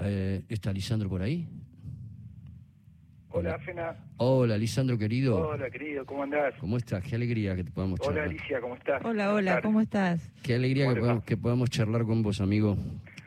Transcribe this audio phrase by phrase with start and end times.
[0.00, 1.48] Eh, ¿Está Lisandro por ahí?
[3.30, 3.96] Hola, Fena.
[4.16, 5.48] Hola, Lisandro querido.
[5.48, 6.54] Hola, querido, ¿cómo andás?
[6.60, 7.04] ¿Cómo estás?
[7.04, 8.28] Qué alegría que te podamos Hola, charlar.
[8.28, 9.04] Alicia, ¿cómo estás?
[9.04, 10.32] Hola, hola, ¿cómo estás?
[10.42, 12.76] Qué alegría ¿Cómo que podamos, que podamos charlar con vos, amigo.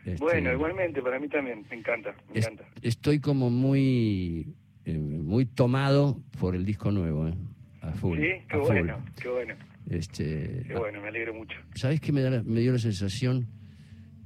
[0.06, 2.66] Este, Bueno, igualmente, para mí también, me encanta, me es- encanta.
[2.82, 7.34] estoy como muy, eh, muy tomado por el disco nuevo, ¿eh?
[7.82, 8.18] A full.
[8.20, 8.66] Sí, qué full.
[8.68, 9.56] bueno, qué bueno,
[9.90, 11.58] Este, qué bueno, me alegro mucho.
[11.76, 13.48] ¿Sabes qué me, da la- me dio la sensación?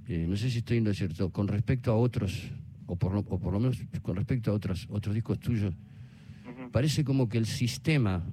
[0.07, 2.51] Eh, no sé si estoy en lo cierto, con respecto a otros,
[2.88, 5.73] o por, lo- o por lo menos con respecto a otros, otros discos tuyos,
[6.71, 8.23] parece como que el sistema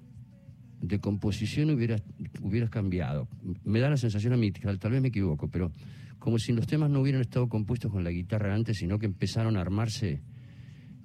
[0.81, 1.97] de composición hubiera,
[2.41, 3.29] hubiera cambiado.
[3.65, 5.71] Me da la sensación a mí, tal, vez me equivoco, pero
[6.19, 9.57] como si los temas no hubieran estado compuestos con la guitarra antes, sino que empezaron
[9.57, 10.21] a armarse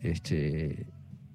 [0.02, 0.88] este,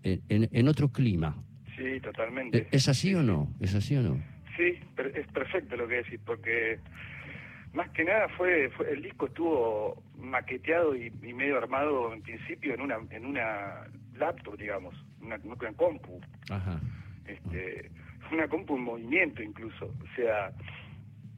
[0.02, 1.37] en, en- en otro clima.
[1.77, 2.59] Sí, totalmente.
[2.59, 3.52] ¿E- ¿Es así o no?
[3.60, 4.23] ¿Es así o no?
[4.57, 4.74] Sí,
[5.15, 6.79] es perfecto lo que decís, porque
[7.75, 12.75] más que nada fue, fue- el disco estuvo maqueteado y, y medio armado en principio
[12.75, 16.79] en una en una laptop, digamos, una, una compu, Ajá.
[17.27, 17.91] este,
[18.30, 20.52] una compu en movimiento incluso, o sea,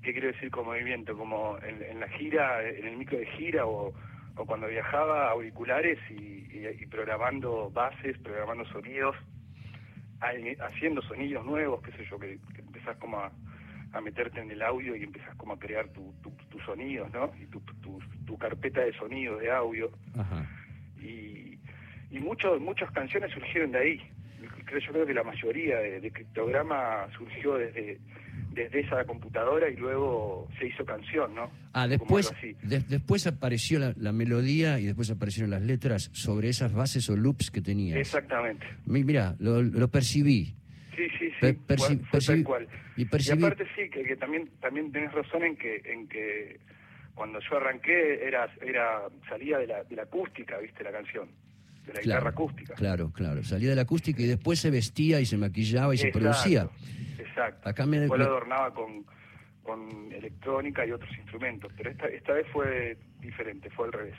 [0.03, 1.17] ¿qué quiero decir con movimiento?
[1.17, 3.93] Como en, en la gira, en el micro de gira o,
[4.37, 6.15] o cuando viajaba auriculares y,
[6.59, 9.15] y- y programando bases, programando sonidos,
[10.61, 13.31] haciendo sonidos nuevos, qué sé yo, que, que empezás como a,
[13.95, 17.31] a meterte en el audio y empezás como a crear tu- tu- tus sonidos, ¿no?
[17.41, 20.45] Y tu, tu, tu carpeta de sonido, de audio Ajá.
[21.01, 21.59] y,
[22.11, 24.01] y muchos muchas canciones surgieron de ahí.
[24.67, 27.99] Creo, yo creo que la mayoría de, de Criptograma surgió desde,
[28.53, 31.51] desde esa computadora y luego se hizo canción, ¿no?
[31.73, 36.73] Ah, después, de- después apareció la, la melodía y después aparecieron las letras sobre esas
[36.73, 37.99] bases o loops que tenías.
[37.99, 38.67] Exactamente.
[38.87, 40.55] Mi- Mira, lo, lo percibí.
[41.51, 42.69] Sí, fue- perci- tal cual.
[42.97, 46.61] y percibí- aparte sí, que, que también también tenés razón en que en que
[47.15, 50.83] cuando yo arranqué era era salía de la, de la acústica, ¿viste?
[50.85, 51.29] La canción.
[51.87, 52.75] De la guitarra acústica.
[52.75, 53.45] Claro, claro.
[53.45, 56.69] Salía de la acústica y después se vestía y se maquillaba y se producía.
[57.19, 57.69] Exacto.
[57.69, 59.05] Acá me- Después lo adornaba con,
[59.63, 64.15] con electrónica y otros instrumentos, pero esta, esta vez fue diferente, fue al revés.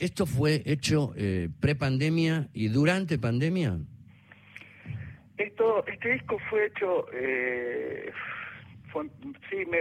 [0.00, 3.78] ¿Esto fue hecho eh, pre-pandemia y durante pandemia?
[5.38, 8.10] Esto, este disco fue hecho, eh,
[8.90, 9.08] fue-
[9.50, 9.80] sí, me,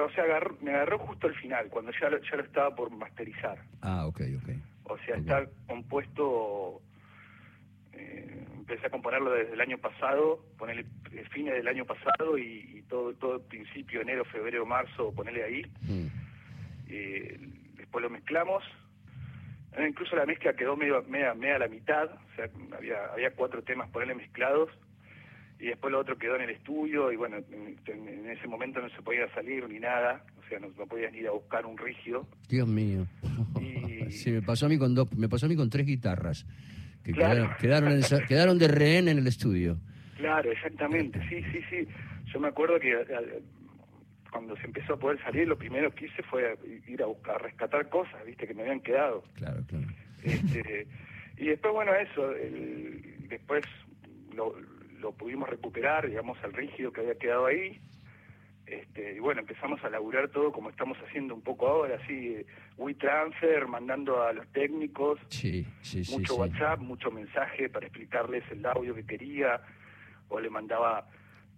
[0.00, 2.90] o sea, agarró- me agarró justo al final, cuando ya lo, ya lo estaba por
[2.90, 3.58] masterizar.
[3.82, 4.50] Ah, ok, ok.
[4.84, 6.80] O sea, está compuesto,
[7.92, 10.86] eh, empecé a componerlo desde el año pasado, ponerle
[11.30, 15.62] fines del año pasado y, y todo todo principio, enero, febrero, marzo, ponerle ahí.
[15.82, 16.06] Mm.
[16.88, 17.36] Eh,
[17.76, 18.64] después lo mezclamos.
[19.76, 23.30] Eh, incluso la mezcla quedó medio, media, media a la mitad, o sea, había, había
[23.32, 24.70] cuatro temas ponerle mezclados.
[25.58, 29.00] Y después lo otro quedó en el estudio y bueno, en, ese momento no se
[29.02, 32.26] podía salir ni nada, o sea, no, no podías ir a buscar un rígido.
[32.48, 33.06] Dios mío.
[33.60, 36.46] Y- Sí, me pasó a mí con dos, me pasó a mí con tres guitarras
[37.02, 37.34] que Claro.
[37.58, 39.78] quedaron, quedaron, en- quedaron de rehén en el estudio.
[40.16, 41.88] Claro, exactamente, sí, sí, sí.
[42.32, 43.42] Yo me acuerdo que eh,
[44.30, 46.56] cuando se empezó a poder salir, lo primero que hice fue
[46.86, 49.24] ir a buscar, a rescatar cosas, viste, que me habían quedado.
[49.34, 49.86] Claro, claro.
[50.22, 50.86] Este,
[51.38, 53.64] y después, bueno, eso, el- después
[54.34, 54.54] lo,
[55.06, 57.80] lo pudimos recuperar, digamos, al rígido que había quedado ahí.
[58.66, 62.36] Este, y bueno, empezamos a laburar todo como estamos haciendo un poco ahora, así,
[62.76, 66.40] WeTransfer, mandando a los técnicos, Sí, sí, mucho sí.
[66.40, 69.60] WhatsApp, mucho mensaje para explicarles el audio que quería,
[70.28, 71.06] o le mandaba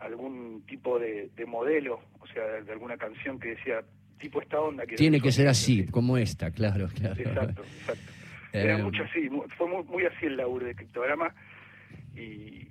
[0.01, 3.83] algún tipo de, de modelo, o sea, de, de alguna canción que decía,
[4.21, 4.85] tipo esta onda.
[4.85, 7.19] Que Tiene que ser así, como esta, claro, claro.
[7.19, 8.13] Exacto, exacto.
[8.53, 11.35] Era Eh, mucho así, fue muy, muy así el laburo de criptograma
[12.15, 12.69] y,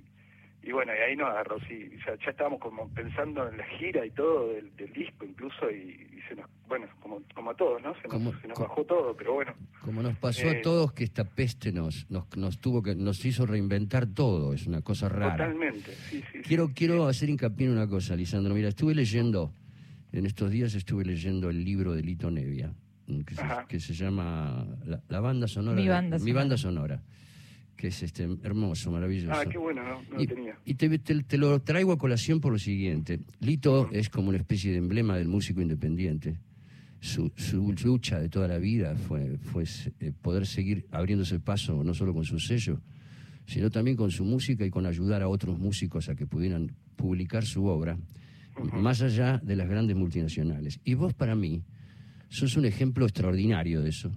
[0.62, 4.04] y bueno, y ahí nos agarró, sí, ya, ya estábamos como pensando en la gira
[4.04, 7.80] y todo del, del disco incluso y, y se nos, bueno, como, como a todos,
[7.82, 7.94] ¿no?
[7.94, 10.62] Se nos, Como- se nos como- bajó todo, pero bueno, Como nos pasó Eh, a
[10.62, 14.82] todos que esta peste nos, nos, nos tuvo que, nos hizo reinventar todo, es una
[14.82, 15.32] cosa rara.
[15.36, 16.40] totalmente, sí, sí.
[16.42, 17.10] Quiero, sí, quiero sí.
[17.10, 18.52] hacer hincapié en una cosa, Lisandro.
[18.54, 19.52] Mira, estuve leyendo,
[20.12, 22.72] en estos días estuve leyendo el libro de Lito Nevia,
[23.06, 25.76] mm, que se, que se llama la, la banda sonora.
[25.76, 26.40] Mi de- banda Mi sonora.
[26.40, 27.02] banda sonora,
[27.78, 29.32] que es este hermoso, maravilloso.
[29.32, 30.58] Ah, qué bueno, no, no lo y tenía.
[30.66, 33.20] y te, te- te lo traigo a colación por lo siguiente.
[33.40, 36.36] Lito es como una especie de emblema del músico independiente.
[37.00, 39.62] Su, su lucha de toda la vida fue, fue
[40.00, 42.80] eh, poder seguir abriéndose paso no solo con su sello,
[43.46, 47.44] sino también con su música y con ayudar a otros músicos a que pudieran publicar
[47.46, 47.96] su obra,
[48.72, 50.80] más allá de las grandes multinacionales.
[50.82, 51.62] Y vos para mí
[52.28, 54.10] sos un ejemplo extraordinario de eso.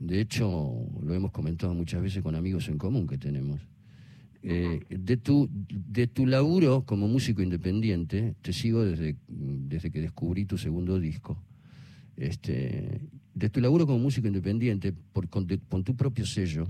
[0.00, 3.60] De hecho, lo hemos comentado muchas veces con amigos en común que tenemos.
[4.42, 10.46] Eh, de, tu, de tu laburo como músico independiente, te sigo desde, desde que descubrí
[10.46, 11.44] tu segundo disco.
[12.16, 13.00] este,
[13.34, 16.66] de tu laburo como músico independiente, por, con, tu propio sello,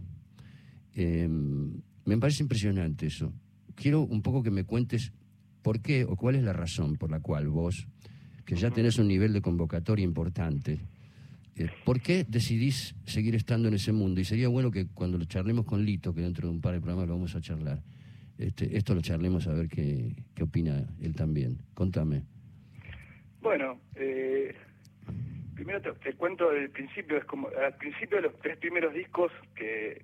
[0.94, 1.72] em,
[2.04, 3.32] me parece impresionante eso.
[3.76, 5.12] Quiero un poco que me cuentes
[5.62, 7.86] por qué o cuál es la razón por la cual vos,
[8.44, 10.80] que ya tenés un nivel de convocatoria importante,
[11.84, 14.20] ¿por qué decidís seguir estando en ese mundo?
[14.20, 16.80] Y sería bueno que cuando lo charlemos con Lito, que dentro de un par de
[16.80, 17.82] programas lo vamos a charlar,
[18.38, 21.58] este, esto lo charlemos a ver qué, qué opina él también.
[21.74, 22.22] Contame.
[23.42, 24.54] Bueno, eh,
[25.54, 30.02] primero te, cuento del principio, es como al principio de los tres primeros discos que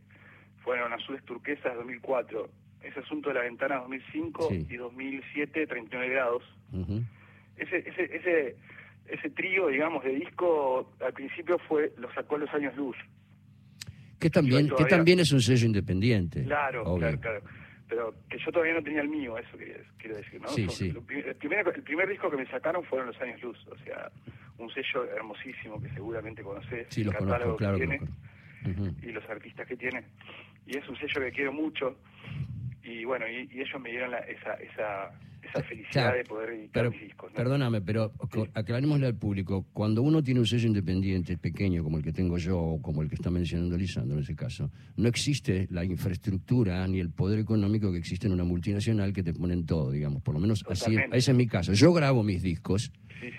[0.62, 2.50] fueron Azules Turquesas 2004,
[2.82, 6.42] ese asunto de la ventana 2005 y 2007 39 grados.
[7.56, 8.56] ese, ese, ese,
[9.08, 12.96] ese trío, digamos, de disco al principio fue lo sacó los años luz.
[14.18, 16.44] Que también, que también es un sello independiente.
[16.44, 17.42] Claro, claro, claro
[17.88, 19.56] pero que yo todavía no tenía el mío, eso
[19.98, 20.48] quiero decir, ¿no?
[20.48, 20.88] Sí, sí.
[20.88, 24.10] El, primer, el primer disco que me sacaron fueron Los Años Luz, o sea,
[24.58, 28.00] un sello hermosísimo que seguramente conoces, sí, el catálogo que tiene
[29.02, 30.04] y los artistas que tiene.
[30.66, 31.96] Y es un sello que quiero mucho
[32.82, 35.12] y bueno, y, ellos me dieron esa, esa,
[35.46, 37.32] esa felicidad de poder editar discos.
[37.32, 38.12] Perdóname, pero
[38.54, 42.58] aclarémosle al público, cuando uno tiene un sello independiente pequeño como el que tengo yo
[42.58, 47.00] o como el que está mencionando Lisandro en ese caso, no existe la infraestructura ni
[47.00, 50.40] el poder económico que existe en una multinacional que te ponen todo, digamos, por lo
[50.40, 51.72] menos así, ese es mi caso.
[51.72, 52.92] Yo grabo mis discos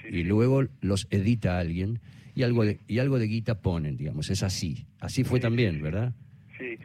[0.10, 2.00] y luego los edita alguien
[2.36, 4.86] y algo de, y algo de guita ponen, digamos, es así.
[5.00, 6.14] Así fue también, ¿verdad?
[6.58, 6.78] Sí.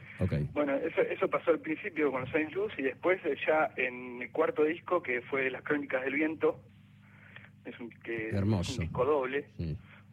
[0.53, 4.23] Bueno, eso, eso pasó al principio con los Años Luz y después eh, ya en
[4.23, 6.61] el cuarto disco, que fue Las Crónicas del Viento,
[7.65, 8.75] es un, que Hermoso.
[8.75, 9.47] un disco doble.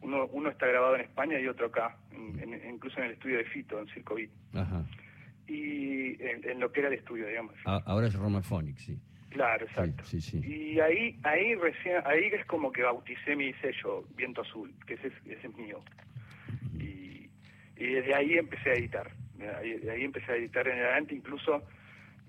[0.02, 1.96] Uno, uno está grabado en España y otro acá,
[2.68, 4.30] incluso en el estudio de Fito, en Circo Beat.
[4.54, 4.84] Ajá.
[5.46, 7.54] Y en, lo que era el estudio, digamos.
[7.64, 8.98] ahora es Romaphonic, sí.
[9.30, 10.04] Claro, exacto.
[10.04, 14.74] Sí, sí, Y ahí, ahí recién, ahí es como que bauticé mi sello, Viento Azul,
[14.86, 15.80] que ese, ese es mío.
[16.74, 17.30] Y,
[17.76, 19.10] y desde ahí empecé a editar.
[19.48, 21.62] Ahí, empecé a editar en adelante, incluso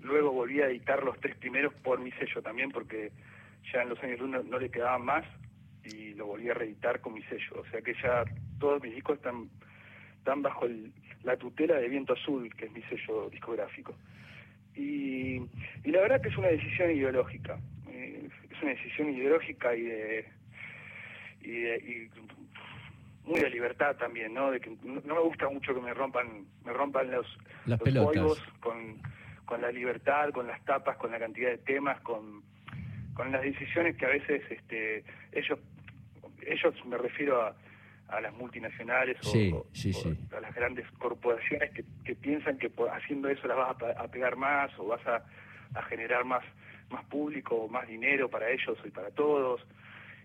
[0.02, 3.12] luego volví a editar los tres primeros por mi sello también, porque
[3.72, 5.25] ya en los años uno no le quedaban más
[5.84, 7.62] y lo volví a reeditar con mi sello.
[7.62, 8.24] O sea que ya
[8.60, 9.50] todos mis discos están,
[10.18, 10.68] están bajo
[11.24, 13.96] la tutela de Viento Azul, que es mi sello discográfico.
[14.75, 15.40] Y,
[15.86, 17.60] la verdad que es una decisión ideológica.
[17.90, 20.25] Eh, es una decisión ideológica y de,
[21.42, 22.10] y, de,
[23.25, 24.51] muy de libertad también, ¿no?
[24.51, 27.27] De que no, me gusta mucho que me rompan me rompan los,
[27.65, 28.39] las pelotas.
[28.59, 29.01] con,
[29.45, 32.44] con la libertad, con las tapas, con la cantidad de temas, con,
[33.13, 35.59] con las decisiones que a veces este ellos
[36.45, 37.56] ellos me refiero a,
[38.07, 39.65] a las multinacionales o,
[40.35, 44.71] a las grandes corporaciones que, que piensan que haciendo eso las vas a, pegar más
[44.79, 45.24] o vas a,
[45.75, 46.44] a generar más
[46.89, 49.62] más público, más dinero para ellos y para todos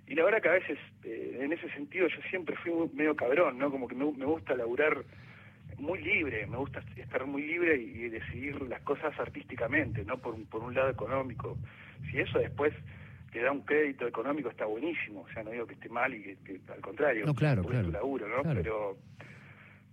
[0.06, 3.58] y la verdad que a veces, eh, en ese sentido, yo siempre fui medio cabrón,
[3.58, 3.70] ¿no?
[3.70, 5.04] Como que me, gusta laburar
[5.78, 10.62] muy libre, me gusta estar muy libre y, decidir las cosas artísticamente, no por, por
[10.62, 11.58] un lado económico.
[12.10, 12.72] Si eso después
[13.32, 16.36] te da un crédito económico está buenísimo, o sea, no digo que esté mal y
[16.36, 18.42] que, al contrario, no, claro, claro, laburo, ¿no?
[18.54, 18.96] Pero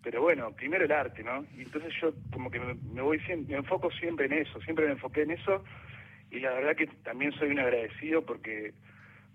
[0.04, 1.46] pero bueno, primero el arte, ¿no?
[1.58, 4.86] Y entonces yo como que me, me voy siempre, me enfoco siempre en eso, siempre
[4.86, 5.64] me enfoqué en eso
[6.30, 8.74] y la verdad que también soy un agradecido porque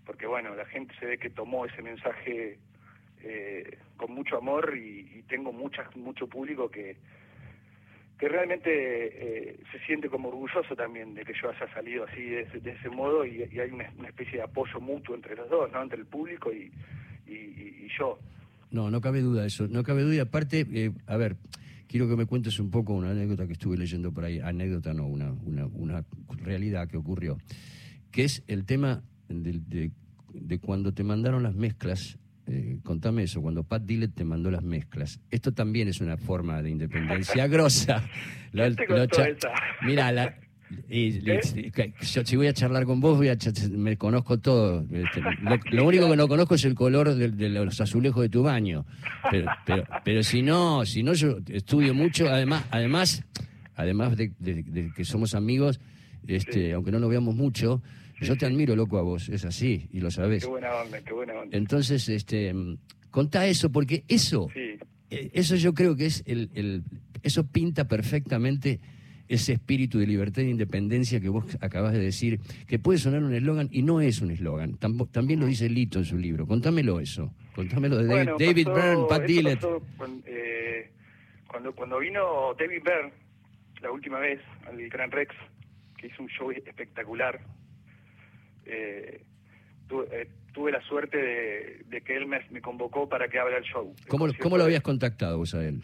[0.08, 2.58] porque bueno, la gente se ve que tomó ese mensaje
[3.22, 6.96] eh, con mucho amor y, tengo muchas, mucho público que,
[8.18, 12.48] que realmente eh, se siente como orgulloso también de que yo haya salido así de,
[12.64, 15.82] ese modo y, hay una, especie de apoyo mutuo entre los dos, ¿no?
[15.82, 16.72] Entre el público y,
[17.26, 18.18] y, yo.
[18.70, 20.14] No, no cabe duda eso, no cabe duda.
[20.14, 21.36] Y aparte, eh, a ver,
[21.86, 25.06] quiero que me cuentes un poco una anécdota que estuve leyendo por ahí, anécdota no,
[25.06, 26.02] una, una, una
[26.38, 27.36] realidad que ocurrió,
[28.10, 29.90] que es el tema de,
[30.32, 34.62] de, cuando te mandaron las mezclas, eh, contame eso, cuando Pat Dillett te mandó las
[34.62, 35.20] mezclas.
[35.30, 38.02] Esto también es una forma de independencia grosa.
[39.82, 40.34] Mira, la,
[40.88, 41.40] y, ¿Eh?
[42.00, 43.36] yo si voy a charlar con vos, voy a
[43.70, 44.84] me conozco todo.
[44.90, 45.22] Este,
[45.70, 48.84] lo, único que no conozco es el color de, los azulejos de tu baño.
[49.30, 52.28] Pero, pero, pero, si no, si no, yo estudio mucho.
[52.28, 53.24] Además, además,
[53.76, 55.80] además de, que somos amigos,
[56.26, 57.82] este, aunque no nos veamos mucho,
[58.20, 60.44] yo te admiro, loco, a vos, es así, y lo sabés.
[60.44, 61.56] Qué buena onda, qué buena onda.
[61.56, 62.54] Entonces, este,
[63.10, 64.78] contá eso, porque eso, eh,
[65.32, 66.82] eso yo creo que es el, el,
[67.22, 68.80] eso pinta perfectamente
[69.28, 73.34] ese espíritu de libertad e independencia que vos acabas de decir, que puede sonar un
[73.34, 74.78] eslogan y no es un eslogan.
[74.78, 76.46] También lo dice Lito en su libro.
[76.46, 77.32] Contámelo eso.
[77.54, 79.62] Contámelo de David, Byrne, Pat Dillett.
[80.24, 80.90] Eh,
[81.46, 83.12] cuando, cuando vino David Byrne
[83.82, 85.34] la última vez al Gran Rex,
[85.98, 87.40] que hizo un show espectacular,
[88.68, 89.24] eh,
[90.12, 93.64] eh, tuve la suerte de, de que él me, me convocó para que abra el
[93.64, 93.94] show.
[94.08, 95.80] ¿Cómo, concierto ¿Cómo lo habías contactado vos a él?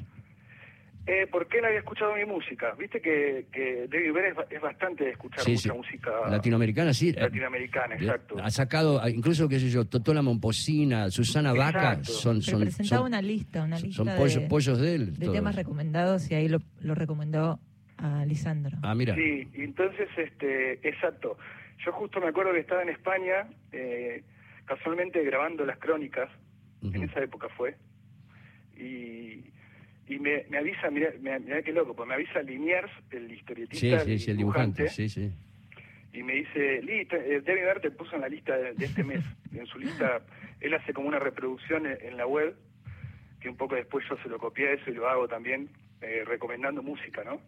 [1.06, 2.74] Eh, porque él había escuchado mi música.
[2.78, 5.70] Viste que, que David Ver es, es bastante de escuchar Sí, mucha sí.
[5.76, 7.12] música Latinoamericana, sí.
[7.12, 8.36] latinoamericana, Eh, exacto.
[8.42, 13.08] Ha sacado, ah, incluso, qué sé yo, Totola Momposina, Susana Vaca, son, son, presentaba son,
[13.08, 15.12] una lista, una lista son pollo- de, pollos de él.
[15.12, 15.32] de todos.
[15.34, 17.60] temas recomendados y ahí lo, lo recomendó
[17.98, 18.78] a Lisandro.
[18.82, 19.14] Ah, mira.
[19.14, 21.36] Sí, entonces, este, exacto.
[21.84, 24.22] Yo justo me acuerdo que estaba en España, eh,
[24.64, 26.30] casualmente grabando las crónicas,
[26.82, 27.76] en esa época fue,
[28.76, 29.50] y,
[30.06, 34.00] y me, me avisa, mira, mira qué loco, pues me avisa Liniers, el Sí, historietista,
[34.00, 35.32] sí, sí, el dibujante, sí, sí.
[36.12, 39.24] y me dice, eh, David Ver te puso en la lista de, de este mes,
[39.54, 40.20] en su lista,
[40.60, 42.54] él hace como una reproducción en, en la web,
[43.40, 45.70] que un poco después yo se lo copié a eso y lo hago también,
[46.02, 47.40] eh, recomendando música, ¿no?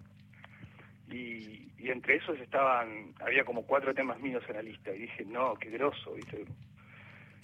[1.10, 5.24] Y, y entre esos estaban, había como cuatro temas míos en la lista, y dije,
[5.24, 6.44] no, qué groso, ¿viste?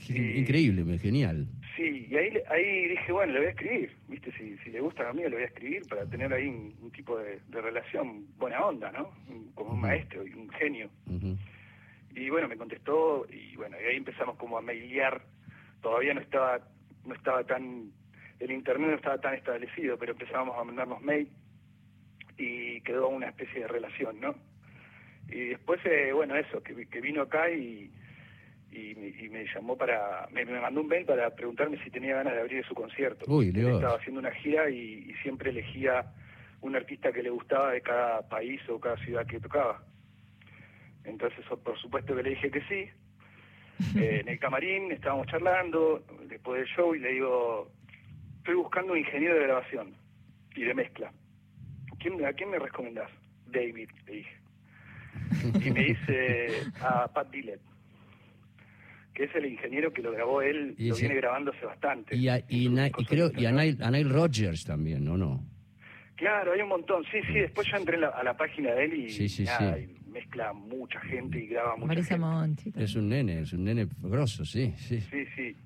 [0.08, 1.46] Y- Increíble, genial.
[1.76, 4.32] Sí, y ahí, ahí dije, bueno, le voy a escribir, ¿viste?
[4.32, 6.90] Si, si le gustan a mí, le voy a escribir para tener ahí un, un
[6.90, 9.10] tipo de, de relación buena onda, ¿no?
[9.54, 10.90] Como un maestro y un genio.
[12.14, 15.22] Y bueno, me contestó y bueno, y ahí empezamos como a mailear.
[15.80, 16.60] Todavía no estaba
[17.06, 17.90] no estaba tan
[18.38, 21.28] el internet no estaba tan establecido, pero empezábamos a mandarnos mail
[22.36, 24.34] y quedó una especie de relación, ¿no?
[25.28, 27.90] Y después, eh, bueno, eso, que, que vino acá y,
[28.70, 32.16] y, me, y me llamó para, me, me mandó un mail para preguntarme si tenía
[32.16, 33.24] ganas de abrir su concierto.
[33.28, 36.04] Uy, Él estaba haciendo una gira y, y siempre elegía
[36.62, 39.82] un artista que le gustaba de cada país o cada ciudad que tocaba.
[41.04, 42.90] Entonces, por supuesto que le dije que sí.
[43.96, 47.68] Eh, en el camarín estábamos charlando después del show y le digo,
[48.36, 49.96] estoy buscando un ingeniero de grabación
[50.54, 51.10] y de mezcla.
[52.02, 53.10] ¿Quién, ¿A quién me recomendás?
[53.46, 54.36] David, le dije.
[55.66, 56.48] Y me dice
[56.80, 57.60] a Pat Dillett,
[59.14, 62.16] que es el ingeniero que lo grabó él, Y lo ese- viene grabando hace bastante.
[62.16, 62.68] Y, a, y,
[63.06, 63.60] creo, y a, ¿no?
[63.60, 65.16] Nile, a Nile Rodgers también, ¿no?
[65.16, 65.44] no?
[66.16, 67.04] Claro, hay un montón.
[67.10, 69.44] Sí, sí, después yo entré en la- a la página de él y, Sí, sí,
[69.44, 69.96] nada, sí.
[70.06, 72.20] y mezcla mucha gente y graba mucha Marisa gente.
[72.26, 72.72] Monti.
[72.76, 75.00] Es un nene, es un nene grosso, sí, sí.
[75.00, 75.56] Sí, sí.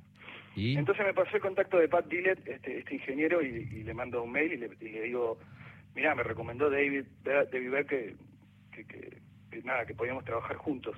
[0.57, 3.93] Y, Entonces me pasó el contacto de Pat Dillett, este, este ingeniero, y, y le
[3.93, 5.39] mando un mail y le, y le digo,
[5.97, 8.15] mira, me recomendó David, David Beck que,
[8.71, 9.19] que, que-
[9.51, 10.95] que nada, que podíamos trabajar juntos.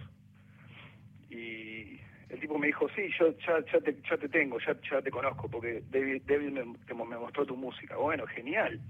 [1.31, 5.01] Y el tipo me dijo, sí, yo ya, ya, te, ya te tengo, ya, ya
[5.03, 7.97] te conozco, porque David, David me, te- me mostró tu música.
[7.97, 8.81] Bueno, genial.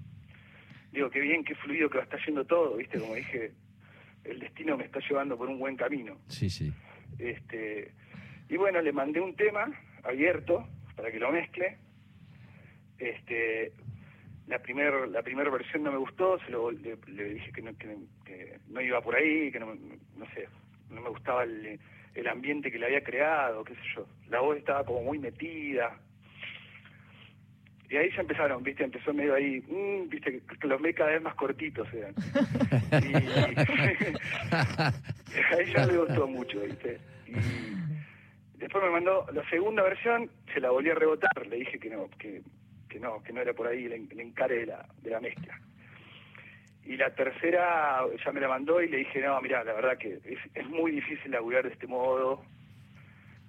[0.92, 2.98] Digo, qué bien, qué fluido que va a estar yendo todo, ¿viste?
[2.98, 3.52] Como dije,
[4.24, 6.18] el destino me está llevando por un buen camino.
[6.28, 6.72] sí, sí.
[7.18, 7.92] Este,
[8.48, 9.66] y bueno, le mandé un tema
[10.04, 11.76] abierto para que lo mezcle.
[12.98, 13.72] Este,
[14.48, 17.76] la primer la primera versión no me gustó, se lo, le, le dije que no,
[17.76, 20.48] que, no iba por ahí, que no, no sé,
[20.90, 21.78] no me gustaba el,
[22.28, 24.06] ambiente que le había creado, qué sé yo.
[24.28, 25.96] La voz estaba como muy metida.
[27.88, 31.22] Y ahí ya empezaron, viste, empezó medio ahí, mm, viste, que los ve cada vez
[31.22, 32.14] más cortitos eran.
[33.02, 33.14] Y,
[35.38, 36.98] a ella le gustó mucho, ¿viste?
[37.26, 41.90] Y después me mandó la segunda versión, se la volví a rebotar, le dije que
[41.90, 42.42] no, que,
[42.88, 45.20] que no, que no era por ahí el, en- el encare de la, de la
[45.20, 45.58] mezcla.
[46.84, 50.14] Y la tercera ya me la mandó y le dije, no, mira, la verdad que
[50.24, 52.42] es, es muy difícil laburar de este modo,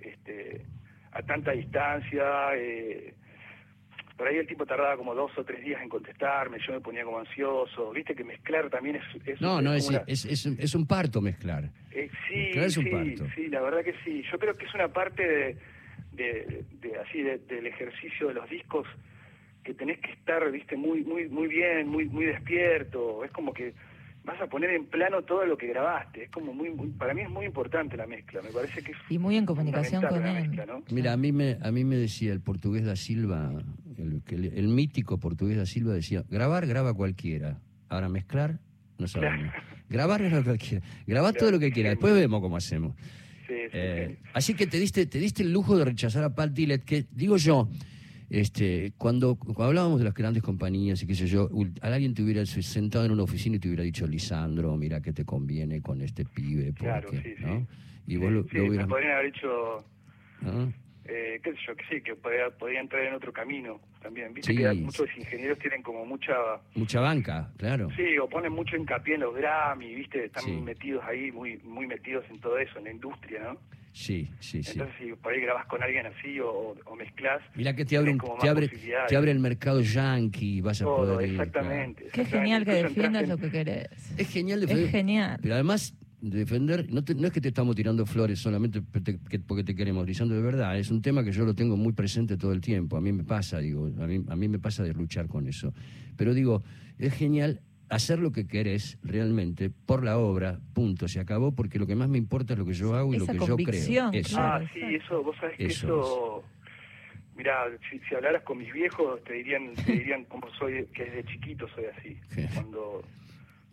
[0.01, 0.65] este,
[1.11, 3.13] a tanta distancia, eh,
[4.17, 7.05] por ahí el tipo tardaba como dos o tres días en contestarme, yo me ponía
[7.05, 9.03] como ansioso, viste que mezclar también es...
[9.25, 11.63] es No, no, es, una- es, es, un- es un parto mezclar.
[11.91, 13.25] eh, sí, Claro, es un sí, parto.
[13.35, 14.21] sí, la verdad que sí.
[14.29, 15.57] Yo creo que es una parte de,
[16.11, 18.85] de, de- así de- del ejercicio de los discos
[19.63, 23.23] que tenés que estar, viste, muy muy muy bien, muy muy despierto.
[23.23, 23.73] Es como que
[24.23, 26.23] vas a poner en plano todo lo que grabaste.
[26.25, 28.41] Es como muy, muy- para mí es muy importante la mezcla.
[28.41, 30.33] Me parece que es Y muy en comunicación con él.
[30.33, 30.83] la mezcla, ¿no?
[30.91, 33.51] Mira, a mí me, a mí me decía el portugués da Silva,
[33.97, 37.59] el, que el, el mítico portugués da Silva decía, grabar, graba cualquiera.
[37.87, 38.59] Ahora mezclar,
[38.97, 39.51] no sabemos.
[39.89, 40.85] Grabar, graba cualquiera.
[41.07, 42.95] Grabá todo lo que quieras, después vemos cómo hacemos.
[43.47, 44.29] Sí, sí, Eh, sí.
[44.33, 47.37] así que te diste, te diste el lujo de rechazar a Pat Dillett, que digo
[47.37, 47.67] yo,
[48.29, 51.49] este, cuando, cuando hablábamos de las grandes compañías y qué sé yo,
[51.81, 55.25] alguien te hubiera sentado en una oficina y te hubiera dicho, Lisandro, mira que te
[55.25, 57.65] conviene con este pibe, porque, Claro, sí, sí.
[58.07, 58.87] Y vos lo, Sí, lo hubieras...
[58.87, 59.85] podrían haber dicho,
[60.41, 60.73] ¿no?
[61.05, 64.31] eh, qué sé yo, que sí, que podía, podía entrar en otro camino también.
[64.33, 64.57] Viste Sí.
[64.59, 66.33] que muchos ingenieros tienen como mucha
[66.75, 67.89] Mucha banca, claro.
[67.95, 70.25] Sí, o ponen mucho hincapié en los Grammy, ¿viste?
[70.25, 73.57] Están metidos ahí, muy muy metidos en todo eso, en la industria, ¿no?
[73.91, 74.71] Sí, sí, sí.
[74.73, 78.11] Entonces, si por ahí grabás con alguien así o, o mezclás, Mira que te abre,
[78.11, 79.09] un- te, abre, posibilidades.
[79.09, 82.03] te abre el mercado yankee, vas a todo, poder ir, exactamente.
[82.03, 82.37] Qué exactamente.
[82.37, 84.13] genial que defiendas lo que querés.
[84.17, 85.39] Es genial, de Es genial.
[85.41, 88.81] pero además defender, no, te- no es que te estamos tirando flores solamente
[89.47, 92.37] porque te queremos, Lisandro, de verdad, es un tema que yo lo tengo muy presente
[92.37, 94.93] todo el tiempo, a mí me pasa, digo, a mí, a mí me pasa de
[94.93, 95.73] luchar con eso.
[96.17, 96.63] Pero digo,
[96.97, 101.87] es genial hacer lo que querés realmente por la obra, punto, se acabó, porque lo
[101.87, 103.65] que más me importa es lo que yo hago y Esa lo que yo creo.
[103.65, 104.35] convicción, Eso.
[104.37, 104.65] claro.
[104.65, 106.43] Ah, sí, eso, vos sabés que Eso eso...
[107.35, 111.23] Mirá, si, si hablaras con mis viejos te dirían, te dirían cómo soy, que desde
[111.23, 112.17] chiquito soy así.
[112.31, 112.45] Sí.
[112.53, 113.01] Cuando,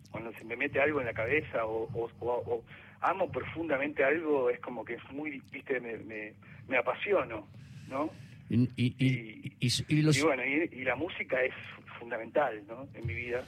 [0.09, 2.63] cuando se me mete algo en la cabeza o, o- o- o
[3.01, 6.33] amo profundamente algo, es como que es muy, viste, me, me,
[6.69, 7.45] me apasiono,
[7.89, 8.09] ¿no?
[8.49, 11.53] Y, y, y- y- y los- Y bueno, y, y la música es
[11.99, 12.87] fundamental, ¿no?
[12.93, 13.43] En mi vida.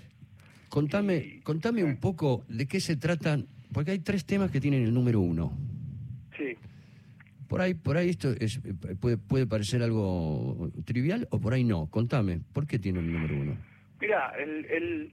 [0.69, 4.93] Contame, contame un poco de qué se tratan, porque hay tres temas que tienen el
[4.93, 5.51] número uno.
[6.37, 6.55] Sí.
[7.47, 11.63] Por ahí, por ahí esto es, eh, puede, puede parecer algo trivial o por ahí
[11.63, 11.87] no.
[11.87, 13.57] Contame, ¿por qué tiene el número uno?
[13.99, 15.11] Mira, el, el,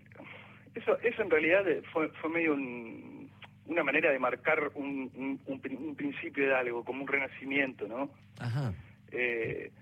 [0.75, 3.31] eso, eso en realidad fue, fue medio un-
[3.67, 8.11] una manera de marcar un, un principio de algo, como un renacimiento, ¿no?
[8.39, 8.73] Ajá.
[9.11, 9.73] Eh,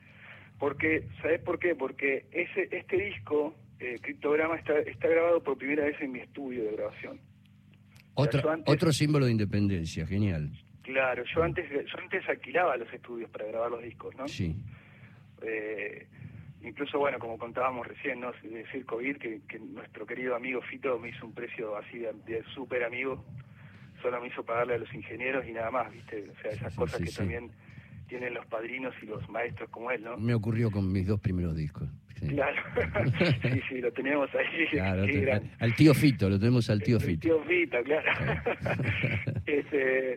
[0.58, 1.74] porque, ¿sabes por qué?
[1.74, 6.64] Porque ese este disco, eh, Criptograma, está, está grabado por primera vez en mi estudio
[6.64, 7.20] de grabación.
[8.16, 10.50] Antes- otro símbolo de independencia, genial.
[10.82, 14.28] Claro, yo antes yo antes alquilaba los estudios para grabar los discos, ¿no?
[14.28, 14.54] Sí.
[15.42, 16.06] Eh,
[16.62, 18.32] incluso, bueno, como contábamos recién, ¿no?
[18.42, 22.12] De Circo Beat, que, que nuestro querido amigo Fito me hizo un precio así de,
[22.26, 23.24] de súper amigo,
[24.02, 26.28] solo me hizo pagarle a los ingenieros y nada más, ¿viste?
[26.30, 27.16] O sea, esas Sí, cosas sí, que sí.
[27.16, 27.50] también
[28.06, 30.16] tienen los padrinos y los maestros como él, ¿no?
[30.18, 31.88] Me ocurrió con mis dos primeros discos.
[32.18, 32.28] Sí.
[32.28, 32.62] Claro,
[33.42, 34.66] sí, sí, lo teníamos ahí.
[34.70, 35.04] Claro,
[35.58, 37.20] al tío Fito, lo tenemos al tío el Fito.
[37.20, 38.12] tío Fito, claro.
[39.46, 40.16] este,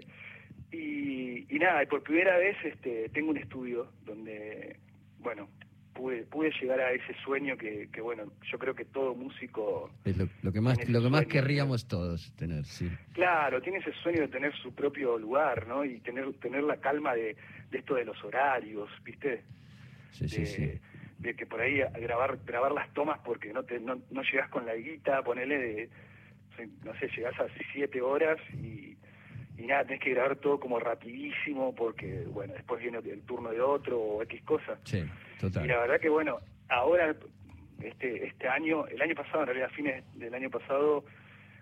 [0.71, 4.77] y, y nada, y por primera vez este, tengo un estudio donde,
[5.19, 5.49] bueno,
[5.93, 10.15] pude, pude llegar a ese sueño que, que, bueno, yo creo que todo músico, Es
[10.17, 12.89] lo, lo que más, lo que más querríamos todos tener, sí.
[13.13, 15.83] claro, tiene ese sueño de tener su propio lugar, ¿no?
[15.83, 17.35] Y tener, tener la calma de,
[17.71, 19.43] de esto de los horarios, ¿viste?
[20.11, 20.71] Sí, sí, sí.
[21.19, 24.49] De que por ahí a grabar grabar las tomas porque no te no, no llegas
[24.49, 25.89] con la guita, ponele de,
[26.83, 28.97] no sé, llegás a siete horas y,
[29.57, 33.61] y nada, tenés que grabar todo como rapidísimo porque, bueno, después viene el turno de
[33.61, 34.77] otro o X cosa.
[34.83, 35.67] Sí, Y la total.
[35.67, 37.15] verdad que, bueno, ahora,
[37.81, 41.03] este este año, el año pasado, en realidad, a fines del año pasado,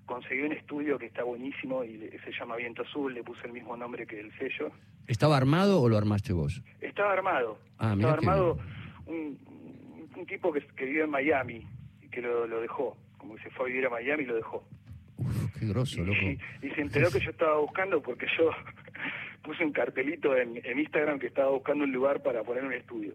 [0.05, 3.75] conseguí un estudio que está buenísimo y se llama Viento Azul, le puse el mismo
[3.75, 4.71] nombre que el sello.
[5.07, 6.61] ¿Estaba armado o lo armaste vos?
[6.81, 7.59] Estaba armado.
[7.79, 8.57] Ah, Estaba armado
[9.07, 9.37] un,
[10.15, 11.67] un tipo que, que vive en Miami
[12.01, 12.97] y que lo, lo dejó.
[13.17, 14.67] Como que se fue a vivir a Miami y lo dejó.
[15.17, 16.19] Uf, qué grosso, loco.
[16.21, 18.49] Y, y se enteró que yo estaba buscando porque yo
[19.43, 23.13] puse un cartelito en, en Instagram que estaba buscando un lugar para poner un estudio.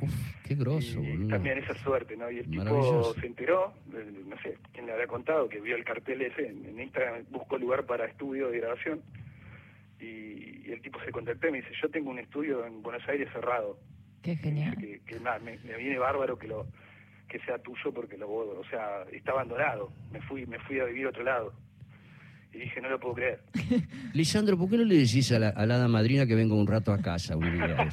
[0.00, 1.28] Uf, qué grosso, y boludo.
[1.28, 2.30] también esa suerte, ¿no?
[2.30, 5.84] Y el tipo se enteró, eh, no sé quién le habrá contado, que vio el
[5.84, 9.02] cartel ese en, en Instagram, buscó lugar para estudio de grabación.
[10.00, 13.06] Y, y el tipo se contactó y me dice, yo tengo un estudio en Buenos
[13.08, 13.78] Aires cerrado.
[14.22, 14.76] Qué genial.
[14.76, 16.66] que, que nada, me, me viene bárbaro que lo
[17.28, 21.06] que sea tuyo porque lo o sea está abandonado me fui me fui a vivir
[21.06, 21.52] a otro lado
[22.54, 23.40] y dije no lo puedo creer
[24.14, 26.66] Lisandro, ¿por qué no le decís a la, a la hada madrina que venga un
[26.66, 27.88] rato a casa un día?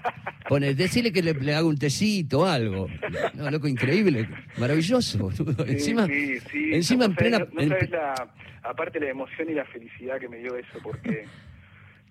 [0.47, 2.87] Pone, decirle que le, le haga un tecito o algo.
[3.33, 5.31] No, loco, increíble, maravilloso.
[5.31, 6.69] Sí, encima, sí, sí.
[6.71, 7.39] encima No en plena...
[7.51, 8.13] no, en- sabes la
[8.63, 11.25] aparte la emoción y la felicidad que me dio eso porque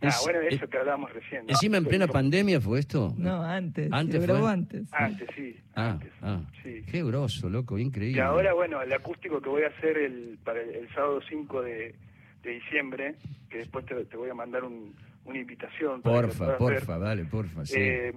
[0.05, 1.51] ah Es- bueno es- eso que hablábamos recién ¿no?
[1.51, 3.15] encima en plena pandemia fue esto.
[3.17, 3.91] No, antes.
[3.93, 4.51] ¿Antes se grabó fue?
[4.53, 4.89] antes.
[4.93, 6.41] antes sí Ah, antes ah.
[6.63, 8.19] sí Qué grosso, loco, increíble.
[8.19, 11.63] Y ahora, bueno, el acústico que voy a hacer el, para el, el sábado 5
[11.63, 11.95] de,
[12.43, 13.17] de diciembre,
[13.51, 16.01] que después te, te voy a mandar un, una invitación.
[16.03, 17.75] Porfa, porfa, dale, porfa, sí.
[17.79, 18.13] Eh,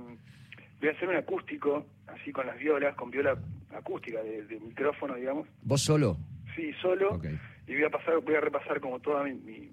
[0.80, 3.36] voy a hacer un acústico, así con las violas, con viola
[3.76, 5.48] acústica, de, de micrófono, digamos.
[5.64, 6.18] ¿Vos solo?
[6.56, 7.20] Sí, solo.
[7.68, 9.72] Y voy a pasar, voy a repasar como toda mi, mi-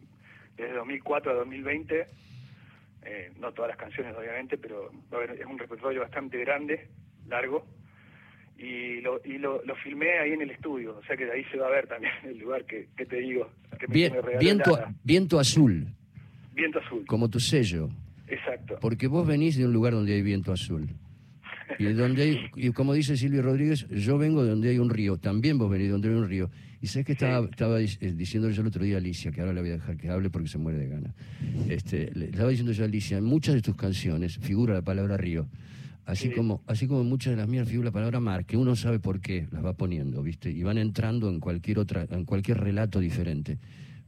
[0.56, 2.06] desde 2004 a 2020.
[3.06, 6.88] eh, no todas las canciones, obviamente, pero a es un repertorio bastante grande,
[7.28, 7.66] largo.
[8.56, 11.44] Y lo, y lo, lo filmé ahí en el estudio, o sea que de ahí
[11.50, 13.50] se va a ver también el lugar que, que te digo.
[13.80, 15.88] Que Bien- me viento, la- viento azul,
[16.54, 17.04] viento azul.
[17.06, 17.88] como tu sello.
[18.28, 18.78] Exacto.
[18.80, 20.88] Porque vos venís de un lugar donde hay viento azul.
[21.78, 25.18] Y donde hay, y como dice Silvio Rodríguez, yo vengo de donde hay un río,
[25.18, 26.48] también vos venís de donde hay un río.
[26.84, 29.54] Y sabes que estaba, estaba eh, diciéndole yo el otro día a Alicia, que ahora
[29.54, 31.14] la voy a dejar que hable porque se muere de gana.
[31.66, 35.16] Este, le estaba diciendo yo a Alicia, en muchas de tus canciones figura la palabra
[35.16, 35.48] río.
[36.04, 36.34] Así Sí.
[36.34, 38.98] como, así como en muchas de las mías figura la palabra mar, que uno sabe
[38.98, 40.50] por qué las va poniendo, ¿viste?
[40.50, 43.56] Y van entrando en cualquier otra, en cualquier relato diferente.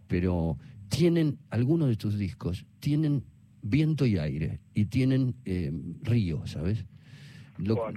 [0.06, 0.58] Pero
[0.90, 3.22] tienen, algunos de tus discos, tienen
[3.62, 6.84] viento y aire, y tienen eh, río, ¿sabes?
[7.56, 7.90] Lo- Oh,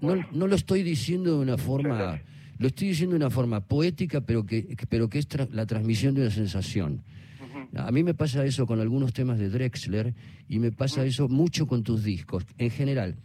[0.00, 2.22] no, no lo estoy diciendo de una forma.
[2.58, 6.14] Lo estoy diciendo de una forma poética, pero que, pero que es tra- la transmisión
[6.14, 7.02] de una sensación.
[7.76, 10.14] A mí me pasa eso con algunos temas de Drexler
[10.48, 13.16] y me pasa eso mucho con tus discos, en general.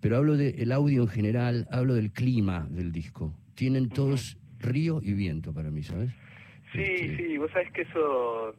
[0.00, 3.34] Pero hablo del audio en general, hablo del clima del disco.
[3.54, 6.10] Tienen todos río y viento para mí, ¿sabes?
[6.72, 8.54] Sí, Este, sí, vos sabés que eso,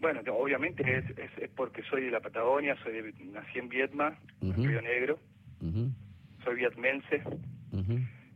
[0.00, 3.68] bueno, no, obviamente es, es, es porque soy de la Patagonia, soy de- nací en
[3.68, 5.18] Vietma, en Río Negro,
[6.44, 7.22] soy vietmense.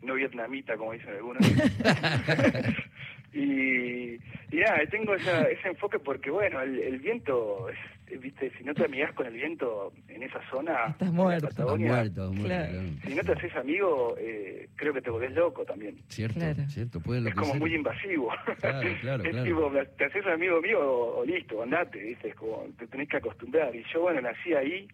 [0.02, 1.42] No vietnamita como dicen algunos.
[3.32, 8.64] y, y nada, tengo esa, ese enfoque porque, bueno, el, el viento, es- viste, si
[8.64, 11.48] no te amigas con el viento en esa zona, Estás muerto.
[11.48, 12.80] Estás muerto, muerto, Claro.
[13.06, 15.98] si no te haces amigo, eh, creo que te volvés loco también.
[16.08, 16.62] Cierto, Claro.
[16.70, 18.30] cierto, puede Es como muy invasivo.
[18.60, 22.28] Claro, claro, es tipo, te haces amigo mío o, o listo, andate, ¿viste?
[22.28, 23.76] Es como, te tenés que acostumbrar.
[23.76, 24.88] Y yo, bueno, nací ahí.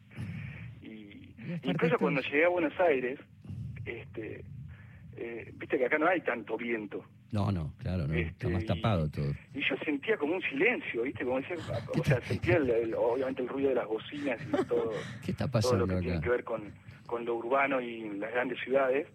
[0.83, 1.31] Y
[1.63, 3.21] incluso cuando llegué a Buenos Aires,
[3.87, 4.43] este,
[5.17, 7.05] eh, viste que acá no hay tanto viento.
[7.33, 9.33] No, no, claro, no, está Este, más y- tapado todo.
[9.55, 11.25] Y yo sentía como un silencio, ¿viste?
[11.25, 11.57] Como decía,
[11.99, 14.93] o sea, sentía el- el- obviamente el ruido de las bocinas y todo,
[15.25, 16.63] ¿Qué está todo pasando lo que tiene que ver con,
[17.07, 19.09] con lo urbano y las grandes ciudades.